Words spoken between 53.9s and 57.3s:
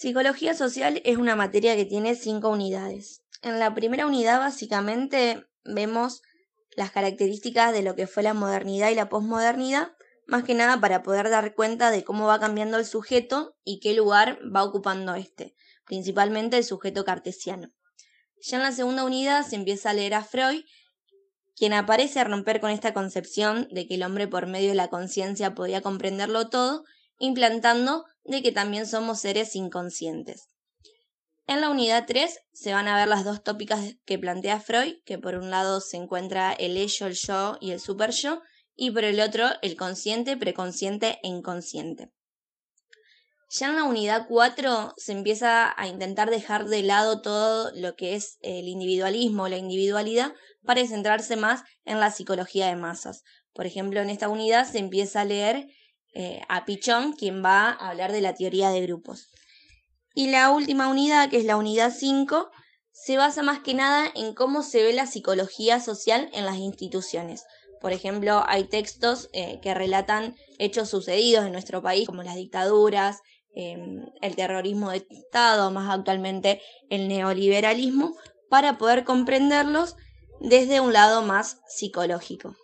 en esta unidad se empieza a leer eh, a Pichón,